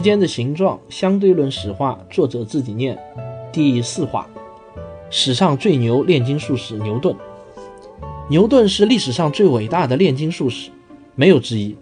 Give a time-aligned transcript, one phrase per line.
[0.00, 2.98] 时间的形状，相对论史话，作者自己念。
[3.52, 4.26] 第四话，
[5.10, 7.14] 史上最牛炼金术士牛顿。
[8.30, 10.70] 牛顿是历史上最伟大的炼金术士，
[11.14, 11.76] 没有之一。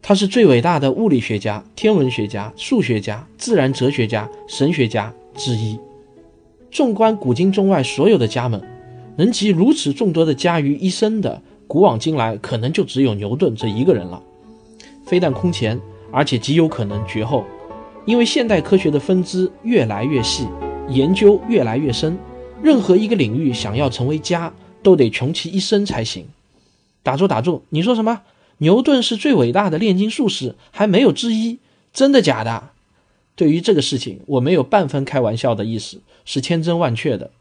[0.00, 5.76] 他是最伟大的物理学家、天文学家、数学家、自然哲学家、神学家之一。
[6.70, 8.62] 纵观古今中外所有的家们，
[9.16, 14.22] 能集如此众多的家于一身的，古往今来可能就只有牛顿这一个人了。
[15.04, 15.80] 非但空前。
[16.14, 17.44] 而且极有可能绝后，
[18.06, 20.46] 因为现代科学的分支越来越细，
[20.88, 22.16] 研究越来越深，
[22.62, 26.26] 任何一个领域想要成为家，都得穷其一生才行。
[27.02, 28.22] 打住打住，你说什么？
[28.58, 31.58] 牛顿是最伟大的炼金术士，还没有之一？
[31.92, 32.70] 真的假的？
[33.34, 37.32] 对于这个事情，我没有半分开玩笑的意思，是千真万确的。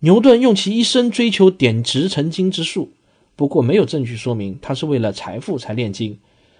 [0.00, 2.90] 牛顿用其一生追求点石成金之术，
[3.34, 6.18] 不过没有证据说明他是为了财富才炼金。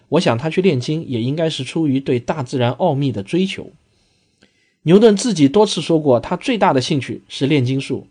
[0.09, 3.71] 我想他去炼金也应该是出于对大自然奥秘的追求。
[4.83, 8.07] 牛顿自己多次说过，他最大的兴趣是炼金术，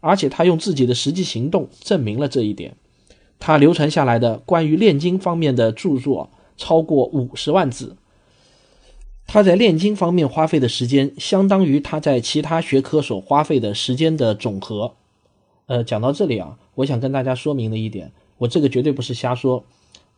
[0.00, 2.76] 而且他用自己的实际行动证明了这一点。
[3.38, 7.96] 他流传下来的关于炼金方面的著作超过五十万字。
[9.26, 14.94] 他在炼金方面花费的时间，相当于他在其他学科所花费的时间的总和。
[15.66, 19.64] 呃，讲到这里啊，我想跟大家说明的一点，我这个绝对不是瞎说。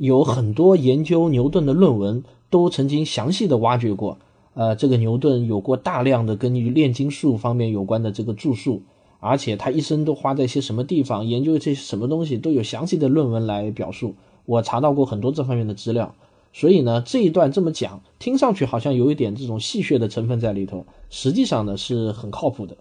[0.01, 4.17] 有很多研究牛顿的论文都曾经详细的挖掘过，
[4.55, 8.81] 呃，这个牛顿有过大量的根据炼金术方面有关的这个著述，
[9.19, 14.15] 而且他一生都花在一些什么地方研究这些什么东西，都有详细的论文来表述。
[14.47, 16.15] 我查到过很多这方面的资料，
[16.55, 22.79] 所以呢，这一段这么讲，听上去好像有一点这种戏谑的成分在里头，实际上呢是很靠谱的。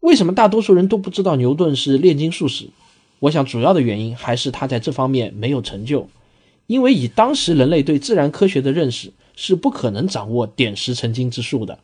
[0.00, 2.70] 为什么大多数人都不知道牛顿是炼金术士？
[3.20, 6.08] 我想，主要的原因还是他在这方面没有成就，
[6.66, 11.78] 因为以当时人类对自然科学的认识，是不可能掌握点石成金之术的。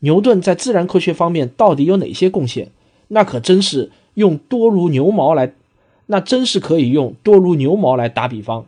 [0.00, 2.70] 牛顿在自然科学方面到底有哪些贡献？
[3.08, 5.52] 那可真是用多如牛毛来，
[6.06, 8.66] 那真是可以用多如牛毛来打比方。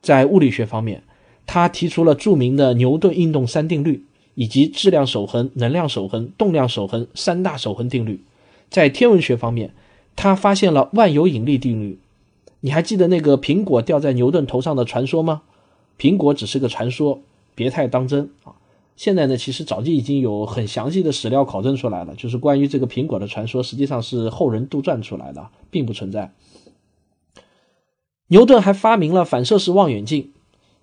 [0.00, 1.02] 在物理学方面，
[1.46, 4.04] 他提出了著名的牛顿运动三定律，
[4.34, 8.22] 以及质量守恒、能量守恒、动量守恒三大守恒定律。
[8.70, 9.72] 在天文学方面，
[10.20, 11.96] 他发现了万有引力定律，
[12.58, 15.42] 你还记得那个苹果掉在牛顿头上的传说吗？
[15.96, 17.20] 苹果只是个传说，
[17.54, 18.50] 别太当真啊！
[18.96, 26.32] 现在呢，其实早就已经有很详细的史料考证出来了，就是关于这个苹果的传说，实际上是后人杜撰出来的，并不存在。
[28.26, 30.32] 牛顿还发明了反射式望远镜，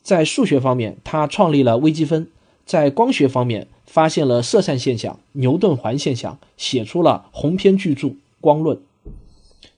[0.01, 2.27] 在数学方面，他创立了微积分；
[2.65, 8.07] 在光学方面，发现了色散现象、牛顿环现象，写出了鸿篇巨著
[8.39, 8.77] 《光论》。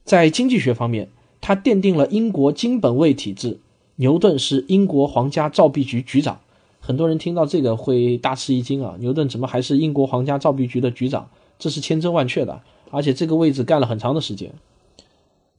[0.07, 1.09] 在经济学方面，
[1.41, 3.59] 他奠定了英国金本位体制。
[3.97, 6.39] 牛顿是英国皇家造币局局长。
[6.79, 8.95] 很多人听到这个会大吃一惊啊！
[8.99, 11.29] 牛顿怎么还是英国皇家造币局的局长？
[11.59, 14.53] 这是千真万确的，而且这个位置干了很长的时间。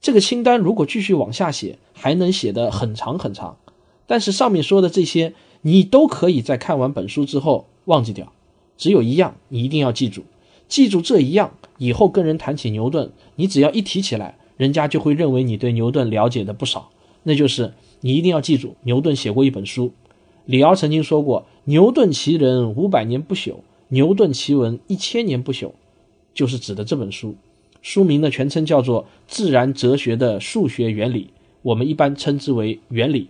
[0.00, 3.58] 这个清单如果继续往下写，还能写得很长很长。
[4.06, 8.32] 但是上面说的这些，你都可以在看完本书之后忘记掉。
[8.78, 10.24] 只有一样，你一定要记住，
[10.68, 11.52] 记住这一样。
[11.76, 16.90] 以后跟人谈起牛顿，你只要一提起来，人家就会认为你对牛顿了解的不少。
[17.22, 19.92] 那就是你一定要记住，牛顿写过一本书。
[20.44, 23.56] 李敖曾经说过：“牛顿其人五百年不朽，
[23.88, 25.72] 牛顿其文一千年不朽。”
[26.34, 27.34] 就是指的这本书。
[27.80, 31.24] 书名的全称叫做《自然哲学的数学原理》，
[31.62, 33.28] 我们一般称之为原理。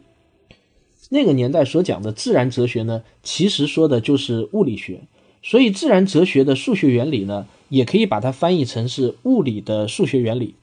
[1.11, 5.01] 那个年代所讲的自然哲学呢，其实说的就是物理学。
[5.43, 7.47] 所以，自然哲学的数学原理呢？
[7.69, 10.55] 也可以把它翻译成是物理的数学原理。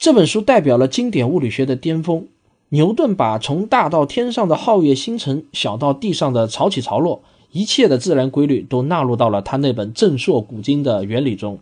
[0.00, 2.26] 这本书代表了经典物理学的巅峰。
[2.70, 11.58] 牛顿把从大到天上的皓月星辰，小到地上的潮起潮落，一切的自然规律都纳入到了他那本震烁古今的原理中。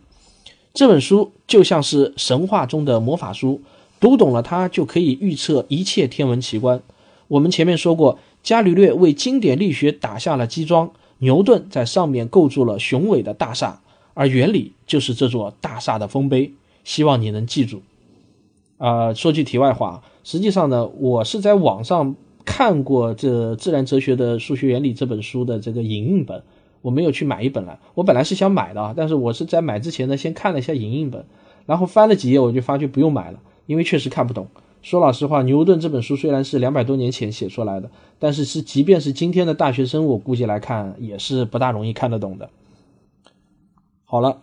[0.73, 3.61] 这本书就像是神话中的魔法书，
[3.99, 6.81] 读懂了它就可以预测一切天文奇观。
[7.27, 10.91] 我们前面说过，伽利略为经典力学打下了基桩。
[11.17, 13.81] 牛顿在上面构筑了雄伟的大厦，
[14.13, 16.53] 而原理就是这座大厦的丰碑。
[16.85, 17.81] 希望你能记住。
[18.79, 22.15] 啊，说句题外话，实际上呢，我是在网上
[22.45, 26.41] 看过这《自然哲学的数学原理》这本书的这个影印本，
[26.81, 27.77] 我没有去买一本来。
[27.93, 31.25] 我本来是想买的啊，但是我是在买之前呢，先看了一下影印本，
[31.65, 34.47] 然后翻了几页，我就发觉不用买了，因为确实看不懂。
[34.81, 42.49] 说老实话，牛顿这本书虽然是两百多年前写出来的，但是是即便是今天的大学生，我估计来看也是不大容易看得懂的。
[44.05, 44.37] 好了，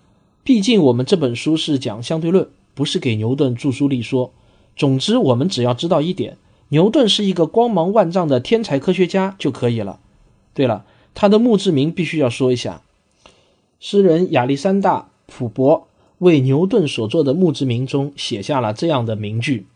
[0.45, 4.33] 毕竟我们这本书是讲相对论，不是给牛顿著书立说。
[4.77, 6.37] 总之，我们只要知道一点，
[6.69, 9.99] 牛顿是一个光芒万丈的天才科学家就可以了。
[10.53, 10.85] 对了，
[11.15, 12.83] 他的墓志铭必须要说一下，
[13.81, 15.89] 诗人亚历山大·普伯
[16.19, 19.67] 为牛顿所做的墓志铭中写下了这样的名句。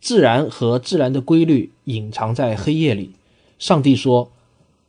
[0.00, 3.10] 自然和自然的规律隐藏在黑夜里。
[3.58, 4.30] 上帝说：“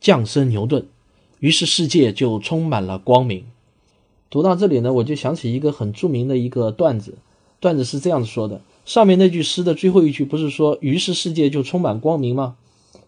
[0.00, 0.86] 降生牛顿。”
[1.40, 3.44] 于是世界就充满了光明。
[4.28, 7.18] 读到这里呢，我就想起一个很著名的一个段子。
[7.60, 12.56] 段子是这样子说的：上面那句诗的最后一句不是说“于是世界就充满光明”吗？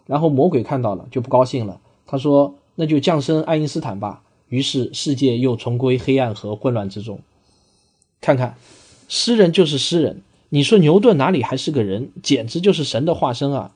[0.07, 7.21] 然后魔鬼看到了就不高兴了，他说：“那就降生爱因斯坦吧。”于是世界又重归黑暗和混乱之中。
[8.21, 8.57] 看看，
[9.09, 10.23] 诗人就是诗人。
[10.49, 13.73] 你说牛顿哪里还是个人，简直就是神的化身啊！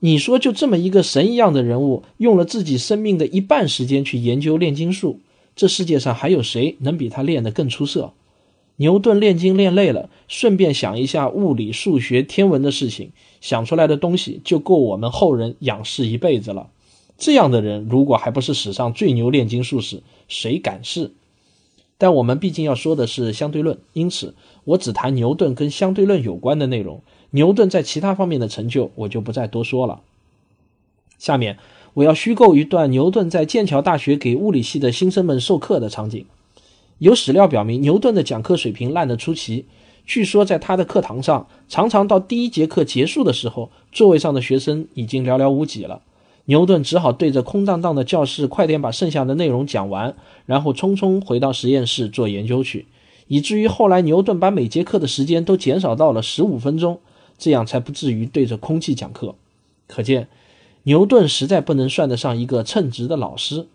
[0.00, 5.20] 你说就这么一个神一样的人物，用了自己生命的一半时间去研究炼金术，
[5.56, 8.12] 这世界上还有谁能比他练得更出色？
[8.80, 13.12] 牛顿炼金练累了，顺便想一下物理、数学、天文的事情，
[13.42, 16.70] 想出来的东西就够我们后人仰视一辈子了。
[17.18, 21.12] 这样的人，如果还不是史上最牛炼金术士，谁敢试？
[21.98, 24.34] 但我们毕竟要说的是相对论，因此
[24.64, 27.02] 我只谈牛顿跟相对论有关的内容。
[27.32, 30.00] 牛顿在其他方面的成就，我就不再多说了。
[31.18, 31.58] 下面
[31.92, 36.24] 我要虚构一段牛顿在剑桥大学给物理系的新生们授课的场景。
[37.00, 39.64] 有史料表明，牛顿的讲课水平烂得出奇。
[40.04, 46.02] 据说在他的课堂上，常常到第一节课结束的时候，座位上的学生已经寥寥无几了。
[46.44, 50.14] 牛顿只好对着空荡荡的教室，快点把剩下的内容讲完，
[50.44, 52.84] 然后匆匆回到实验室做研究去。
[53.28, 57.00] 以至于后来，牛顿把每节课的时间都减少到了十五分钟，
[57.38, 59.34] 这样才不至于对着空气讲课。
[59.86, 60.28] 可见，
[60.82, 63.68] 牛顿实在不能算得上一个称职的老师。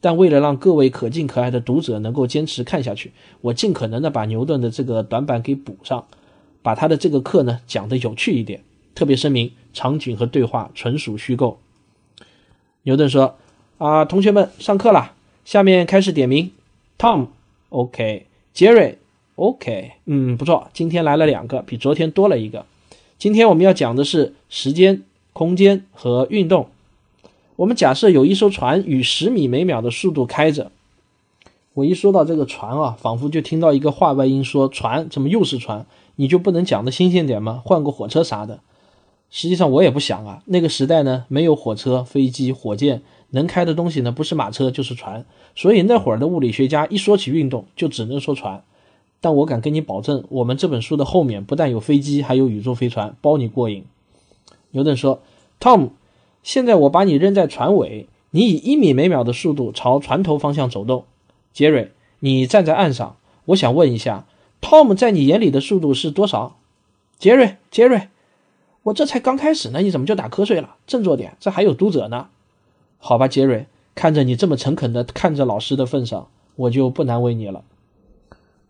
[0.00, 6.06] 但为了让各位可敬可爱的读者能够坚持看下去，我尽可能的把牛顿的这个短板给补上，
[6.62, 8.62] 把他的这个课呢讲得有趣一点。
[8.94, 11.58] 特别声明，场景和对话纯属虚构。
[12.82, 13.36] 牛顿说
[13.78, 15.12] ：“啊，同学们，上课了。
[15.44, 16.50] 下面开始点名。
[16.98, 18.98] Tom，OK；杰瑞
[19.36, 19.92] ，OK。
[20.06, 22.66] 嗯，不错，今天来了两个，比昨天多了一个。
[23.18, 25.02] 今天我们要讲的是时间、
[25.32, 26.68] 空间和运动。
[27.58, 30.70] 我们假设有一艘船以十米每秒的速度开着。
[31.74, 35.84] 我一说到这个船啊，仿佛就听到一个话外音说：‘船怎么又是船？
[36.14, 37.60] 你就不能讲的新鲜点吗？
[37.64, 38.60] 换个火车啥的。’”
[39.28, 45.26] 实际上我也不想啊，那个时代呢，没有火车、飞机、火箭，能开的东西呢，不是马车就是船。
[45.56, 48.62] 所以那会儿的物理学家一说起运动，就只能说船。
[49.20, 53.84] 但我敢跟你保证，我们这本书的后面不但有飞机，还有宇宙飞船，包你过瘾。
[54.70, 55.20] 牛顿说
[55.58, 55.88] ：“Tom，
[56.48, 61.04] 现在我把你扔在船尾，你以一米每秒的速度朝船头方向走动。
[61.52, 64.24] 杰瑞，你站在岸上，我想问一下
[64.62, 66.56] ，Tom 在你眼里的速度是多少？
[67.18, 68.08] 杰瑞，杰瑞。”
[68.84, 70.76] 我这才刚开始呢，你怎么就打瞌睡了？
[70.86, 72.28] 振作点，这还有读者呢。
[72.96, 77.62] 好吧，杰瑞，看着你这么诚恳的看着老师的份上，我就不难为你了。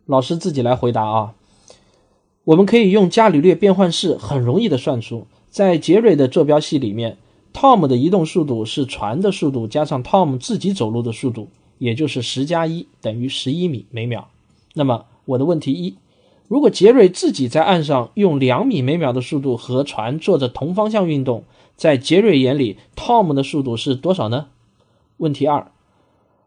[0.05, 1.35] 老师自己来回答啊。
[2.43, 7.17] 我们可以用伽利略变换式很容易的算出，在杰瑞的坐标系里面
[7.53, 14.29] ，Tom 的移动速度是船的速度加上 Tom 自己走路的速度，也就是十加一等于十一米每秒。
[14.75, 15.97] 那么我的问题一。
[16.47, 21.45] 如果杰瑞自己在岸上用两米每秒的速度和船做着同方向运动，
[21.77, 24.47] 在杰瑞眼里，Tom 的速度是多少呢？
[25.19, 25.71] 问题二：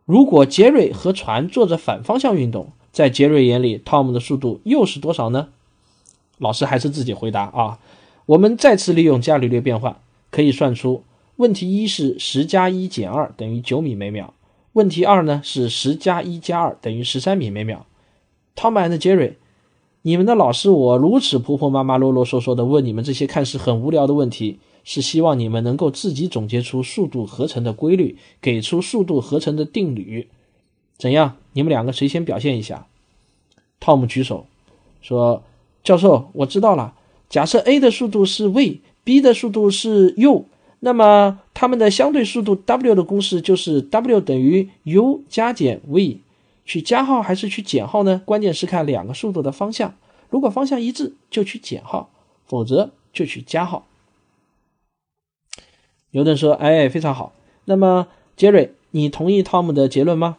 [0.06, 5.50] 如果杰瑞和船做着反方向运动，在杰瑞眼里，Tom 的速度又是多少呢？
[6.40, 7.78] 老师还是自己回答啊。
[8.26, 10.00] 我们再次利用伽利略变换，
[10.32, 11.04] 可以算出：
[11.36, 14.34] 问题一是十加一减二等于九米每秒，
[14.74, 17.86] 问题二呢是十加一加二等于十三米每秒。
[18.56, 19.34] Tom and Jerry。
[20.04, 30.28] 你们的老师，我如此婆婆妈妈、啰啰嗦嗦的问你们这些看似很无聊的问题，是希望你们能够自己总结出速度合成的规律，给出速度合成的定律。
[30.98, 31.38] 怎样？
[31.54, 32.88] 你们两个谁先表现一下
[33.80, 34.48] ？Tom 举手
[35.04, 35.44] 说
[35.84, 36.96] ：“教授，我知道了。
[37.30, 40.46] 假设 a 的速度是 v B 的速度是 u，
[40.80, 46.22] 那么它们的相对速度 w 的公式就是 w 等于 u 加减 v。”
[46.64, 48.22] 取加号还是取减号呢？
[48.24, 49.96] 关键是看两个速度的方向。
[50.30, 52.10] 如果方向一致，就取减号；
[52.46, 53.88] 否则就取加号。
[56.12, 57.34] 牛顿说：“哎，非常好。
[57.66, 60.38] 那么杰瑞，你同意汤姆的结论吗？”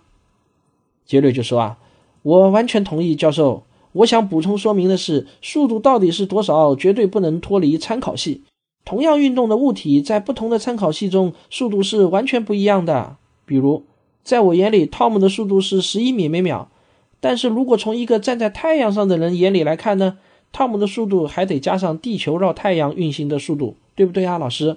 [1.04, 1.78] 杰瑞就说：“啊，
[2.23, 3.64] 我完全同意，教授。
[3.92, 8.42] 我想补充说明的是，速度到底是多少，绝对不能脱离参考系。
[8.85, 13.17] 同样运动的物体，在不同的参考系中，速度是完全不一样的。
[13.45, 13.85] 比如，
[14.25, 16.69] 在我眼里，汤姆的速度是十一米每秒。
[17.21, 20.19] 但是如果从一个站在太阳上的人眼里来看呢，
[20.51, 24.77] 汤姆的速度还得加上地球绕太阳运行的速度，对不对啊，老师？”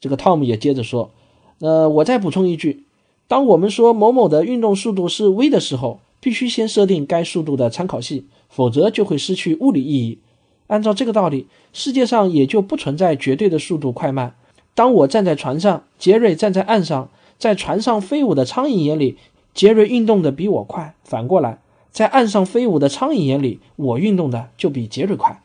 [0.00, 1.10] 这个汤姆也接着说
[1.58, 2.84] ：“呃，我再补充一句。”
[3.26, 10.18] 当我们说某某的运动速度是 v 的时候，必须先设定该速度的参考系，否则就会失去物理意义。
[10.68, 14.34] 按照这个道理，世界上也就不存在绝对的速度快慢。
[14.74, 17.08] 当我站在船上，杰瑞站在岸上，
[17.38, 19.16] 在船上飞舞的苍蝇眼里，
[19.54, 25.42] 杰瑞运动的比我快；反过来，在岸上飞舞的苍蝇眼里，我运动的就比杰瑞快。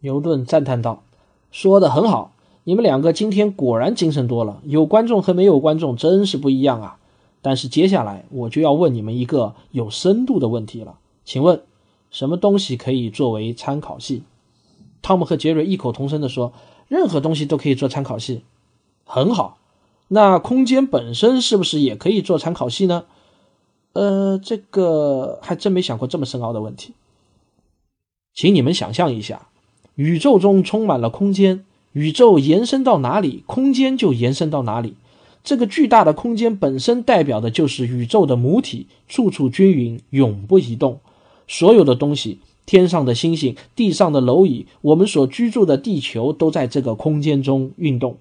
[0.00, 1.02] 牛顿赞叹道
[1.50, 2.32] ：“说的很好。”
[2.64, 6.98] 你们两个今天果然精神多了，有观众和没有观众真是不一样啊！
[7.40, 11.60] 但是接下来我就要问你们一个有深度的问题了，请问
[12.12, 14.22] 什么东西可以作为参考系？
[15.00, 16.52] 汤姆和杰瑞异口同声地说
[16.86, 18.42] ：“任何东西都可以做参考系。”
[19.04, 19.58] 很好，
[20.08, 23.06] 那空间本身是不是也可以做参考系呢？
[23.94, 26.92] 呃，这个还真没想过这么深奥的问题。
[28.32, 29.48] 请你们想象一下，
[29.94, 31.64] 宇宙中充满了空间。
[31.92, 34.94] 宇宙延伸到哪里，空间就延伸到哪里。
[35.44, 41.00] 这个巨大的空间本身代表的就是宇宙的母体，处处均匀，永不移动。
[41.52, 48.16] 所有的东西，天上的星星，地上的蝼蚁，我们所居住的地球，都在这个空间中运动。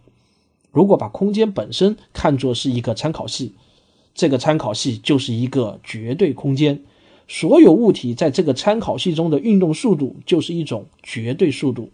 [0.69, 3.53] 如果把空间本身看作是一个参考系，
[4.13, 6.81] 这个参考系就是一个绝对空间。
[7.25, 11.89] 所有物体在这个参考系中的运动速度就是一种绝对速度。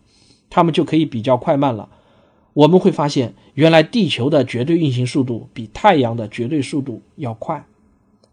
[0.50, 1.88] 它们就可以比较快慢了。
[2.54, 7.64] 我们会发现，原来地球的绝对运行速度比太阳的绝对速度要快。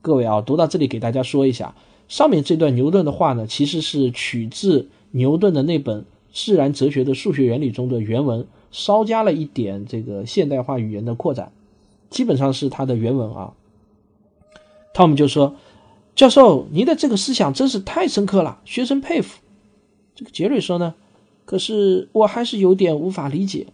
[0.01, 1.75] 各位啊，读到这里给大家说一下，
[2.09, 11.53] 上面这段牛顿的话呢，其实是取自牛顿的那本《自然哲学的数学原理》中的原文，稍加了一点这个现代化语言的扩展，
[12.11, 13.53] 基本上是他的原文啊。
[14.93, 15.57] 汤姆就说
[16.15, 19.41] ：“教授，您的这个思想真是太深刻了，学生佩服。”
[20.15, 20.95] 这个杰瑞说呢。
[21.47, 23.67] 可是我还是有点无法理解。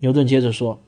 [0.00, 0.80] 牛顿接着说：“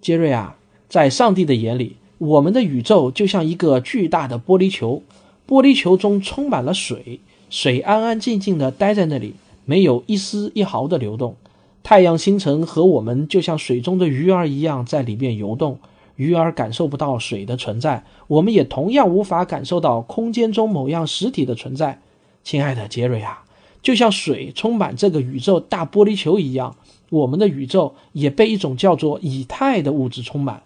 [0.00, 0.56] 杰瑞啊，
[0.88, 5.02] 在上帝的眼里，我们的宇宙就像一个巨大的玻璃球，
[5.50, 7.18] 玻璃球中充满了水，
[7.50, 11.34] 水安安静静地待在那里，没有一丝一毫的流动。
[11.82, 15.80] 太阳、星辰和我们就像水中的鱼儿一样在里面游动。
[16.14, 21.98] 鱼儿感受不到水的存在，我们也同样无法感受到空间中某样实体的存在。
[22.44, 23.42] 亲爱的杰瑞啊。”
[23.82, 26.76] 就像水充满这个宇宙大玻璃球一样，
[27.08, 30.62] 我们的宇宙也被一种叫做以太的物质充满。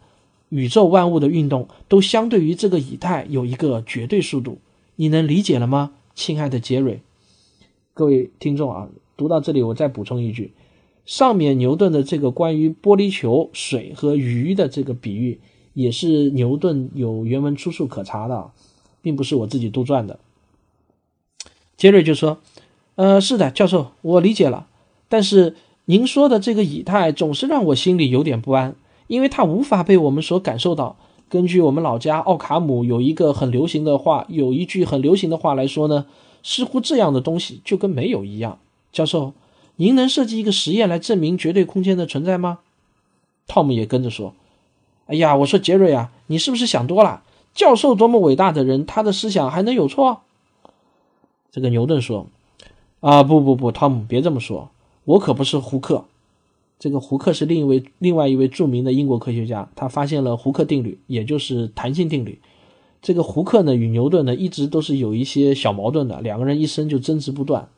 [0.51, 4.59] 宇宙万物的运动都相对于这个以太有一个绝对速度。
[4.97, 7.01] 你能理解了吗，亲爱的杰瑞？
[7.93, 10.53] 各位听众啊，读到这里，我再补充一句：
[11.05, 15.41] 上面牛顿的这个关于玻璃球、水和鱼的这个比喻，
[15.73, 18.51] 也是牛顿有原文出处可查的，
[19.03, 20.19] 并不是我自己杜撰的。
[21.77, 22.39] 杰瑞就说。
[22.97, 24.69] 呃，是的，教授，我理解了。
[25.09, 28.77] 但是您说的这个以太总是让我心里有点不安，
[29.09, 30.97] 因为它无法被我们所感受到。
[31.35, 36.07] 根据我们老家奥卡姆有一个很流行的话，有一句很流行的话来说呢，
[36.45, 38.61] 似乎这样的东西就跟没有一样。
[38.93, 39.33] 教授，
[39.75, 42.61] 您能设计一个实验来证明绝对空间的存在吗？
[43.49, 44.33] 汤姆也跟着说
[45.11, 47.25] ：“哎呀，我说杰瑞啊，你是不是想多了？
[47.53, 50.21] 教授多么伟大的人，他的思想还能有错？”
[51.51, 52.29] 这个牛顿说。
[53.01, 54.71] 啊不不不，汤姆，别这么说，
[55.05, 56.05] 我可不是胡克。
[56.79, 62.41] 这个胡克是另一位另外一位著名的英国科学家，他发现了胡克定律，也就是弹性定律。
[63.01, 67.69] 这个胡克呢与牛顿呢一直都是有一些小矛盾的，两个人一生就争执不断。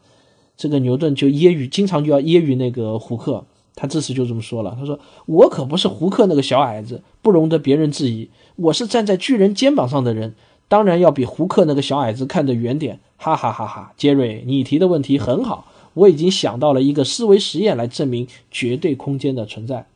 [0.56, 3.44] 这个牛顿就揶揄，经常就要揶揄那个胡克。
[3.74, 8.30] 他这次就这么说了，他说：“我可不是胡克那个小矮子，不容得别人质疑。
[8.56, 10.34] 我是站在巨人肩膀上的人。”
[10.68, 13.92] 当然要比胡克那个小矮子看得远点，哈哈哈哈！
[13.96, 19.86] 杰瑞，你提的问题很好，我已经想到了一个思维实验来证明绝对空间的存在。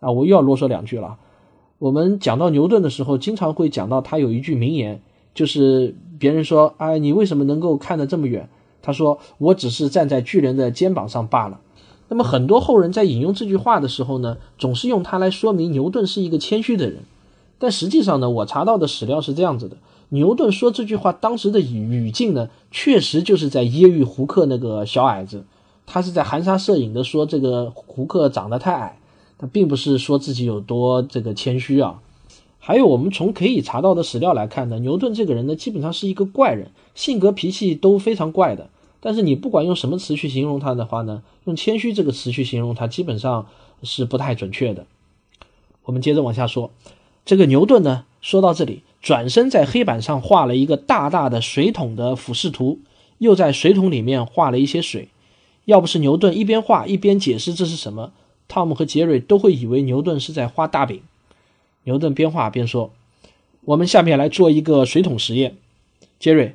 [0.00, 1.16] 啊，我又要啰嗦两句了。
[1.78, 5.00] 我们讲到牛顿的时候，经常会讲到他有一句名言，
[5.32, 8.48] 就是别人说：“哎，你为什么能够看得这么远？”
[8.82, 11.60] 他说：“我只是站在巨人的肩膀上罢了。”
[12.10, 17.00] 那么很多后人在引用这句话的时候呢，总是用它来说明牛顿是一个谦虚的人。
[17.58, 19.78] 但实际上呢，我查到的史料是这样子的。
[20.10, 25.44] 牛顿说这句话当时的语语境呢，确实就是在揶揄胡克那个小矮子，
[25.86, 28.98] 他是在含沙射影的说这个胡克长得太矮，
[29.36, 32.00] 他并不是说自己有多这个谦虚啊。
[32.58, 38.68] 还有，我们从可以查到的史料来看呢，牛顿这个人呢，基本上是一个怪人，性格脾气都非常怪的。
[39.00, 43.46] 但是你不管用什么词去形容他的话呢，用谦虚这个词去形容他，基本上
[43.82, 44.86] 是不太准确的。
[45.84, 46.70] 我们接着往下说，
[47.24, 52.80] 这个牛顿呢，说到这里，转身在黑板上画了一个大大的水桶的俯视图，
[53.16, 55.08] 又在水桶里面画了一些水。
[55.64, 58.12] 要不是牛顿一边画一边解释这是什么，
[58.48, 61.00] 汤姆和杰瑞都会以为牛顿是在画大饼。
[61.84, 62.92] 牛顿边画边说
[63.64, 65.56] ：“我们下面来做一个水桶实验，
[66.20, 66.54] 杰瑞。”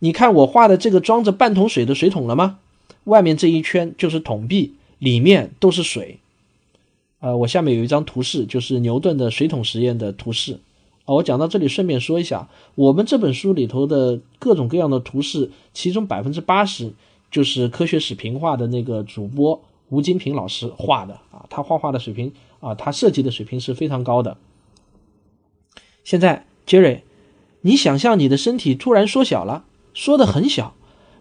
[0.00, 2.60] 你看我画的这个装着半桶水的水桶了吗？
[3.04, 6.18] 外面这一圈就是桶壁，里面都是水。
[7.18, 10.60] 呃，我下面有一张图示，就是牛顿的水桶实验的图示。
[11.14, 16.92] 我讲到这里，顺便说一下，我们这本书里头的各种各样的图示，其中百分之八十
[17.30, 24.36] 就是科学史评话的那个主播吴金平老师画的啊，他画画的水平啊，他设计的水平是非常高的。
[26.04, 27.04] 现在，杰瑞，
[27.62, 29.64] 你想象你的身体突然缩小了。
[29.92, 30.74] 缩的很小，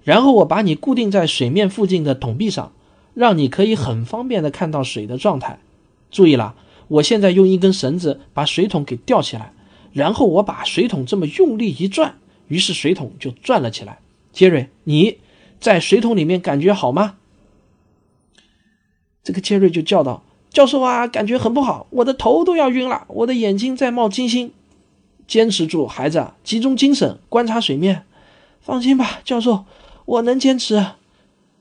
[0.03, 2.71] 然后我把你固定在水面附近的桶壁上，
[3.15, 5.59] 让你可以很方便的看到水的状态。
[6.11, 6.53] 注意了，
[6.87, 9.53] 我现在用一根绳子把水桶给吊起来，
[9.99, 12.15] 然后我把水桶这么用力一转，
[12.47, 13.99] 于是水桶就转了起来。
[14.31, 15.17] 杰瑞，你
[15.59, 17.17] 在水桶里面感觉好吗？
[19.21, 24.53] 这个杰瑞就叫道：“教授啊，感觉很不好，我的头都要晕了，我的眼睛在冒金星。
[25.27, 28.05] 坚持住，孩子，集中精神，观察水面。”
[28.61, 29.65] 放心吧，教授，
[30.05, 30.85] 我能坚持。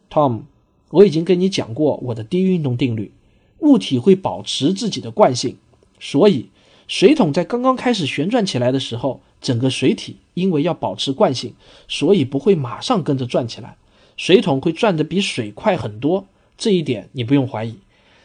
[0.09, 0.43] Tom，
[0.91, 3.13] 我已经跟你讲过我的低运动定律，
[3.59, 5.57] 物体会保持自己的惯性，
[5.99, 6.51] 所以
[6.89, 11.55] 水桶在刚刚开始旋转起来的时候，整个水体因为要保持惯性，
[11.87, 13.77] 所以不会马上跟着转起来，
[14.17, 16.27] 水桶会转得比水快很多，
[16.57, 17.79] 这一点你不用怀疑。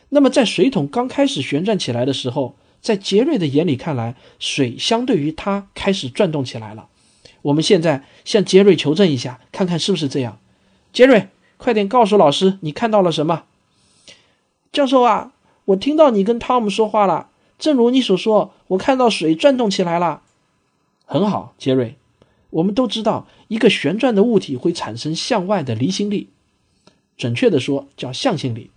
[0.10, 6.88] 那么在水桶刚开始旋转起来的时候，在杰瑞的眼里看来，水相对于它开始转动起来了。
[7.41, 10.39] 我们现在向杰瑞求证一下，看看是不是这样。
[10.93, 13.43] 杰瑞，快点告诉老师，你看到了什么？
[14.71, 15.34] 教授啊，
[15.65, 17.28] 我听到你跟汤姆说话了。
[17.63, 20.21] 正如你所说，我看到水转动起来了。
[21.06, 21.95] 很好，杰瑞。
[22.49, 26.28] 我们都知道，一个旋转的物体会产生向外的离心力，
[27.15, 28.69] 准确的说叫向心力。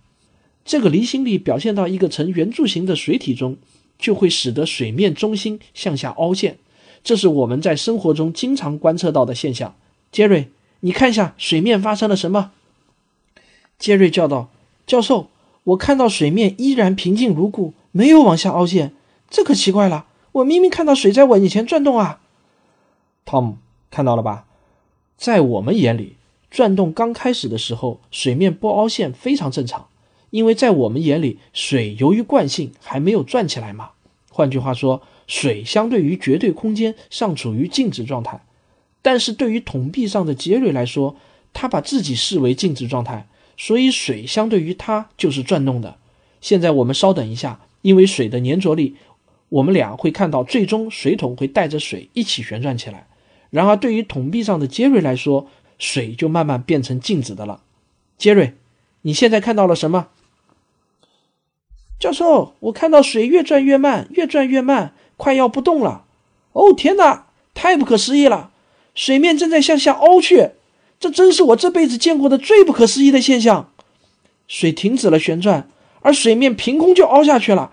[0.63, 3.57] 这个离心力表现到一个呈圆柱形的水体中，
[3.99, 6.57] 就会使得水面中心向下凹陷。
[7.03, 9.75] 这是我们在生活中经常观测到的现象。
[10.13, 10.47] 杰瑞，
[10.79, 12.51] 你看一下水面发生了什么？
[13.77, 14.49] 杰瑞叫道
[14.87, 15.29] ：“教授，
[15.65, 18.93] 我看到水面依然平静如故，没有往下凹陷。
[19.29, 22.21] 这可奇怪了，我明明看到水在我眼前转动啊！”
[23.25, 23.57] 汤姆
[23.91, 24.45] 看到了吧？
[25.17, 26.15] 在我们眼里，
[26.49, 29.87] 转动刚开始的时候，水面不凹陷非常正常，
[30.29, 33.91] 因为在我们眼里，水由于惯性还没有转起来嘛。
[34.31, 35.01] 换句话说。
[35.29, 38.45] 水相对于绝对空间尚处于静止状态，
[39.01, 41.17] 但是对于桶壁上的杰瑞来说，
[41.51, 45.97] 他把自己视为静止状态，所以水相对于他就是转动的。
[46.39, 48.97] 现在我们稍等一下，因为水的粘着力，
[49.47, 53.07] 我们俩会看到最终水桶会带着水一起旋转起来。
[53.49, 55.47] 然而对于桶壁上的杰瑞来说，
[55.79, 57.61] 水就慢慢变成静止的了。
[58.17, 58.55] 杰瑞，
[59.03, 60.09] 你现在看到了什么？
[61.97, 64.93] 教授，我看到水越转越慢，越转越慢。
[65.15, 66.03] 快要不动了！
[66.51, 68.51] 哦天哪，太不可思议了！
[68.95, 70.49] 水面正在向下凹去，
[70.99, 73.71] 这真是我这辈子见过的最不可思议的现象。
[74.49, 75.69] 水停止了旋转，
[76.07, 77.69] 而水面凭空就凹下去了，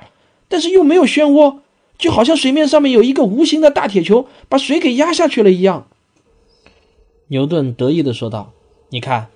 [0.48, 1.58] 但是又没有漩涡，
[1.96, 5.86] 就好像水面上面有一个无形的大铁球把水给压下去了一样。
[7.28, 8.52] 牛顿得意地说道
[8.90, 9.28] ：“你看，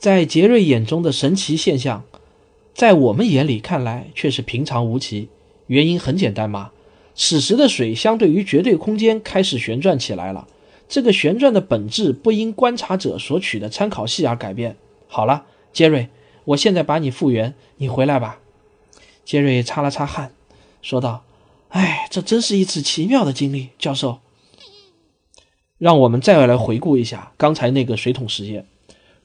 [0.00, 2.02] 在杰瑞眼中的神奇现象，
[2.74, 5.28] 在我们眼里看来却是平常无奇。
[5.68, 6.72] 原因很简单嘛。”
[7.14, 10.48] 此时的水相对于绝对空间开始旋转起来了，
[10.88, 14.74] 这个旋转的本质不因观察者所取的参考系而改变。
[15.06, 16.08] 好了，杰瑞，
[16.50, 18.40] 我现在把你复原，你回来吧。
[19.24, 20.32] 杰瑞擦了擦汗，
[20.82, 21.22] 说道
[21.70, 24.18] ：“哎，这真是一次奇妙的经历，教授。
[25.78, 28.66] 让我们再来回顾一下刚才那个水桶实验。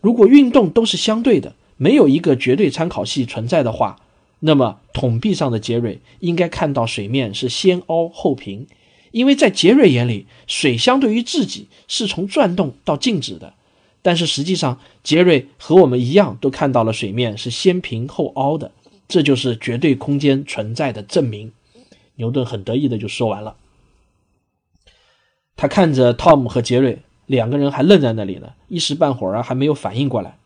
[0.02, 4.00] 如果运动都是相对的，没有一个绝对参考系存在的话。”
[4.42, 8.68] 那么，桶壁上的杰瑞应该看到水面是先凹后平，
[9.12, 13.54] 因为在杰瑞眼里，水相对于自己是从转动到静止的。
[14.06, 18.70] 但是实际上，杰瑞和我们一样，都看到了水面是先平后凹的，
[19.08, 21.52] 这就是绝对空间存在的证明。
[22.18, 23.56] 牛顿很得意的就说完了。
[25.56, 30.38] 他看着汤姆和杰瑞两个人还愣在那里呢，一时半会儿啊还没有反应过来。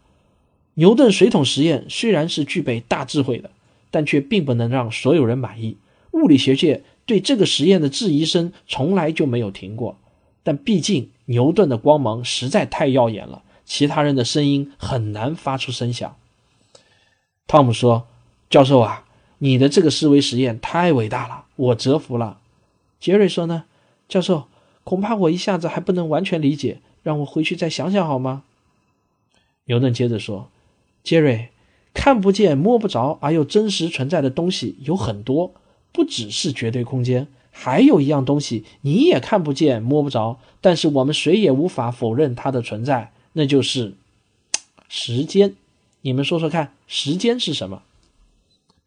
[0.76, 3.52] 牛顿水桶实验虽然是具备大智慧的。
[3.92, 5.76] 但却并不能让所有人满意。
[6.12, 9.98] 物理学界对这个实验的质疑声从来就没有停过。
[10.44, 16.18] 但毕竟牛顿的光芒实在太耀眼了，其他人的声音很难发出声响。
[17.46, 18.08] 汤姆说
[18.50, 19.06] ：“教授啊，
[19.38, 22.40] 你的这个思维实验太伟大了，我折服了。”
[23.00, 23.66] 杰瑞说：“呢，
[24.10, 24.48] 教授，
[24.84, 28.42] 恐怕我一下子还不能完全理解，让我回去再想想好吗？”
[29.66, 30.50] 牛顿接着说
[31.04, 31.50] ：“杰瑞，
[31.94, 35.54] 看不见、摸不着而又真实存在的东西有很多，
[35.92, 43.94] 不只是绝对空间。”还有一样东西你也看不见摸不着，但是我们谁也无法否认它的存在，那就是
[44.88, 45.56] 时间。
[46.02, 47.82] 你们说说看，时间是什么？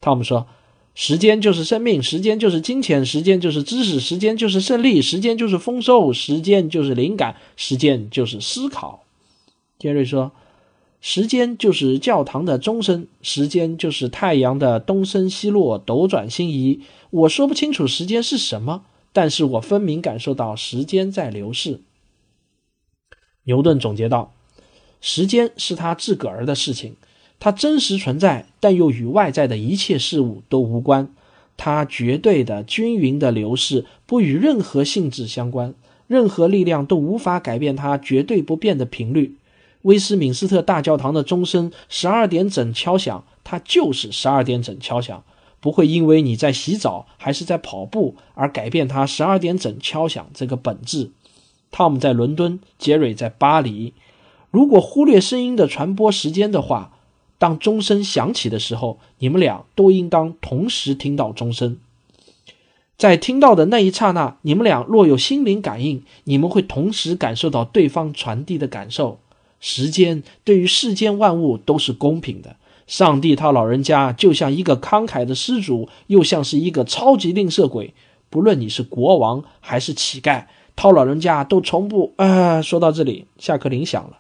[0.00, 0.46] 汤姆说
[0.94, 9.05] ：“时间就是生命，时间就是金钱，时间就是知识，时间就是胜利，时间就是丰收，时间就是灵感，时间就是思考。”
[9.78, 10.33] 杰瑞说。
[11.05, 16.83] 时间就是教堂的钟声，时间就是太阳的东升西落、斗转星移。
[17.11, 21.81] 我说不清楚时间是什么，但是我分明感受到时间在流逝。
[23.44, 24.33] 牛顿总结道
[25.00, 26.96] ：“时间是他自个儿的事情，
[27.40, 31.12] 它真实存在，但又与外在的一切事物都无关。
[31.57, 35.74] 它绝对的、均匀的流逝，不与任何性质相关，
[36.07, 39.37] 任何力量都无法改变它绝对不变的频率。”
[39.83, 45.24] 威斯敏斯特大教堂的钟声十二点整敲响，它就是十二点整敲响，
[45.59, 51.11] 不会因为你在洗澡还是在跑步而改变它十二点整敲响这个本质。
[51.72, 53.94] 汤姆在伦敦，杰瑞在巴黎。
[54.50, 56.92] 如果忽略声音的传播时间的话，
[57.38, 61.78] 当钟声响起的时候，你们俩都应当同时听到钟声。
[62.98, 69.18] 在听到的那一刹那，你们俩若有心灵感应，你们会同时感受到对方传递的感受。
[69.58, 72.56] 时间对于世间万物都是公平的。
[72.87, 77.94] 上帝他老人家就像一个慷慨的施主，又像是一个超级吝啬鬼。
[78.28, 82.12] 不论你是国王还是乞丐，涛老人家都从不……
[82.16, 84.18] 啊，说到这里，下课铃响了。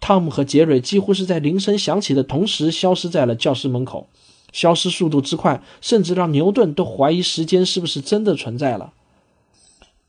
[0.00, 4.06] 汤姆和杰瑞几乎是在铃声响起的同时消失在了教室门口，
[4.52, 8.92] 消失速度之快，甚至让牛顿都怀疑时间是不是真的存在了。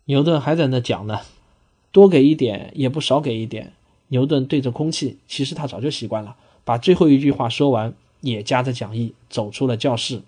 [0.05, 1.21] 牛顿还在那讲呢，
[1.93, 3.71] 多给一点也不少给一点。
[4.09, 6.35] 牛顿对着空气，其实他早就习惯了。
[6.63, 10.21] 把最后一句话说完，也夹着讲义走出了教室。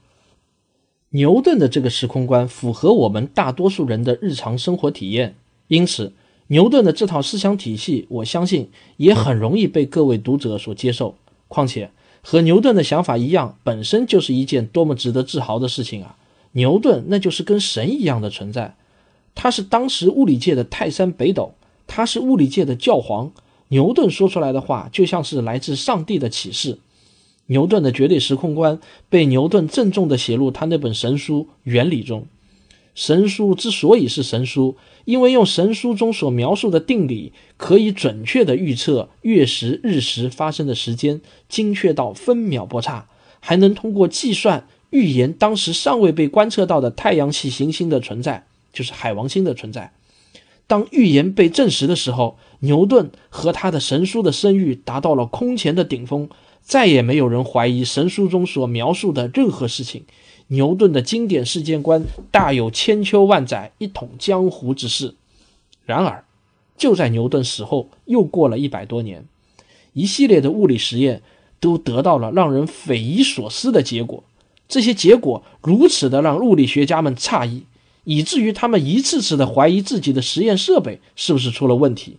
[1.10, 5.36] 牛顿的这个时空观符合我们大多数人的日常生活体验，
[5.68, 6.14] 因此
[6.48, 11.16] 牛顿的这套思想体系，我相信也很容易被各位读者所接受。
[11.48, 16.18] 况且和牛顿的想法一样，本身就是一件多么值得自豪的事情啊！
[16.54, 18.76] 牛顿那就是跟神一样的存在，
[19.36, 21.54] 他是当时物理界的泰山北斗，
[21.86, 23.32] 他是物理界的教皇。
[23.70, 26.80] 牛顿说出来的话就像是来自上帝的启示。
[27.48, 32.26] 牛顿的绝对时空观被牛顿郑重地写入他那本神书《原理》中。
[32.98, 43.08] 神书之所以是神书，因为用神书中所描述的定理，可以准确地预测月食、日食发生的时间，精确到分秒不差，
[43.40, 49.94] 还能通过计算预言当时尚未被观测到的太阳系行星的存在，就是海王星的存在。
[50.66, 56.28] 当预言被证实的时候，牛顿和他的神书的声誉达到了空前的顶峰，
[56.64, 60.06] 再也没有人怀疑神书中所描述的任何事情。
[60.48, 65.16] 牛顿的经典世界观大有千秋万载一统江湖之势。
[65.86, 66.24] 然而，
[66.78, 69.26] 就在牛顿死后，又过了一百多年，
[69.94, 71.22] 一系列的物理实验
[71.60, 74.24] 都得到了让人匪夷所思的结果。
[74.68, 77.64] 这些结果如此的让物理学家们诧异。
[78.10, 82.16] 以至于他们一次次的怀疑自己的实验设备是不是出了问题。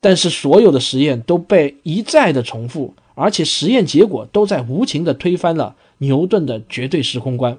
[0.00, 7.56] 但是所有的实验都被一再的重复，而且实验结果都在无情的推翻了牛顿的绝对时空观。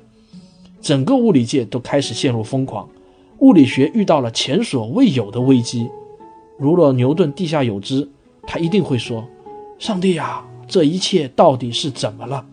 [0.82, 2.90] 整个物理界都开始陷入疯狂，
[3.38, 5.88] 物理学遇到了前所未有的危机。
[6.58, 8.10] 如若牛顿地下有知，
[8.48, 9.28] 他一定会说
[9.78, 12.46] ：“上帝呀，这一切到底是怎么了？”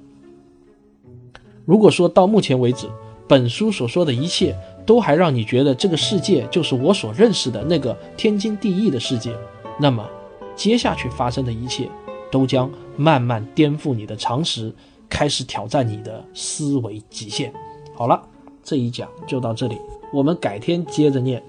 [1.64, 2.86] 如果说到目前为止，
[3.26, 9.34] 本书所说的一切，都还让你觉得这个世界就是我所认识的那个天经地义的世界。
[9.80, 10.06] 那么，
[10.54, 11.88] 接下去发生的一切，
[12.30, 14.70] 都将慢慢颠覆你的常识，
[15.08, 17.52] 开始挑战你的思维极限。
[17.94, 18.22] 好了，
[18.62, 19.78] 这一讲就到这里，
[20.12, 21.42] 我们改天接着念。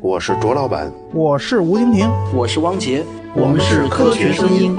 [0.00, 3.04] 我是卓老板，我是吴婷婷，我是汪杰。
[3.34, 4.76] 我们是科学声音。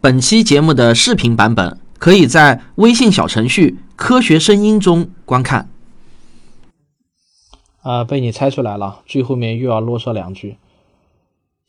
[0.00, 5.70] 本期节目的视频版本可以在微信小程序“科学声音”中观看。
[7.80, 10.56] 啊，被你猜出来了，最后面又要啰嗦两句。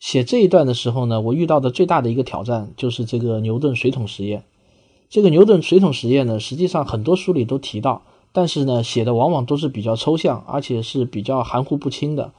[0.00, 4.42] 写这一段的时候呢，我遇到的最大的一个挑战就是这个牛顿水桶实验。
[5.08, 12.32] 这个牛顿水桶实验呢，实际上很多书里都提到，但是呢，写的往往都是比较抽象，而且是比较含糊不清的。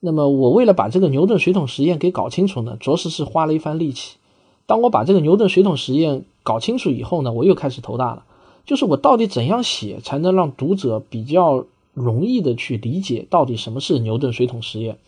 [0.00, 4.16] 那么，我为了把这个牛顿水桶实验给搞清楚呢，着实是花了一番力气。
[4.64, 8.24] 当我把这个牛顿水桶实验搞清楚以后呢，我又开始头大了，
[8.64, 14.98] 就是我到底怎样写才能让读者比较容易的去理解到底什么是牛顿水桶实验？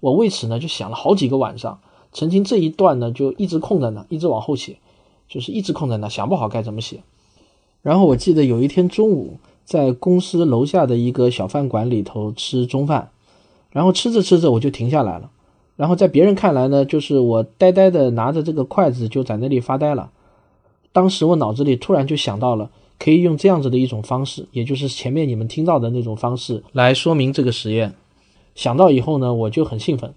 [0.00, 1.78] 我为此呢就想了好几个晚上，
[2.12, 4.78] 曾经这一段呢就一直空在那，一直往后写，
[5.28, 7.02] 就是一直空在那，想不好该怎么写。
[7.82, 13.10] 然后我记得有一天中午在公司楼下的一个小饭馆里头吃中饭，
[13.70, 15.30] 然后吃着吃着我就停下来了，
[15.76, 20.10] 然后在别人看来呢，就是我呆呆的拿着这个筷子就在那里发呆了。
[20.92, 27.94] 当时我脑子里突然就想到了，可以用这样子的一种方式，也就是前面你们听到的那种方式来说明这个实验。
[28.54, 30.12] 想到以后呢，我就很兴奋，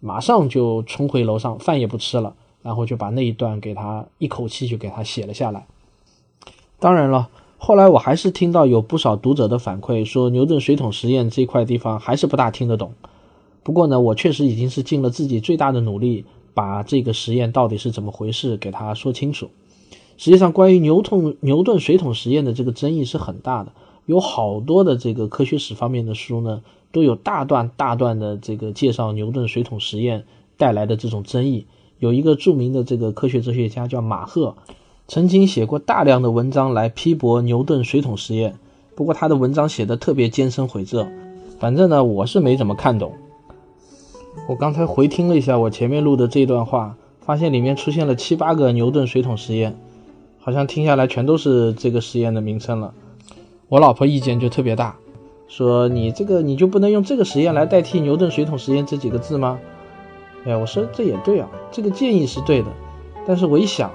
[0.00, 5.66] 马上就冲回楼上，饭也不吃了，然后就把那一段给他一口气就给他写了下来。
[6.80, 12.94] 当然了，后来我还是听到有不少读者的反馈说，牛顿水桶实验这块地方还是不大听得懂。
[13.62, 19.48] 不过呢，我确实已经是尽了自己最大的努力，把这个实验到底是怎么回事给他说清楚。
[20.16, 23.72] 实际上，关于牛顿牛顿水桶实验的这个争议是很大的，
[24.06, 26.62] 有好多的这个科学史方面的书呢。
[26.92, 31.66] 都有大段大段的这个介绍牛顿水桶实验带来的这种争议。
[31.98, 34.54] 有一个著名的这个科学哲学家叫马赫，
[35.08, 38.60] 曾经写过大量的文章来批驳牛顿水桶实验。
[38.94, 41.08] 不过他的文章写的特别艰深晦涩，
[41.58, 43.10] 反正呢我是没怎么看懂。
[44.48, 49.76] 我刚才回听了一下我前面录的这段话，发现里面出现了七八个牛顿水桶实验，
[50.44, 52.92] 好像听下来全都是这个实验的名称了。
[53.70, 54.94] 我老婆意见就特别大。
[55.48, 59.58] 说你这个你就不能用这个实验来代替牛顿水桶实验这几个字吗？
[60.44, 62.68] 哎，我说这也对啊，这个建议是对的，
[63.26, 63.90] 但是我一想，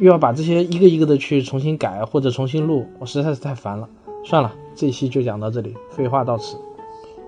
[0.00, 3.88] 又要把这些一个一个的去重新改或者重新录，我实在是太烦了。
[4.24, 6.56] 算了，这期就讲到这里，废话到此。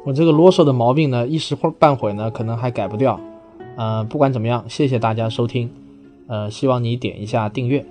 [0.05, 3.21] 我这个啰嗦的毛病呢，一时半会呢可能还改不掉。
[3.77, 5.71] 呃，不管怎么样，谢谢大家收听，
[6.27, 7.87] 呃，希望你点一下订阅。